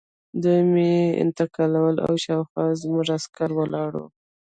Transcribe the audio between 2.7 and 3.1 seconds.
زموږ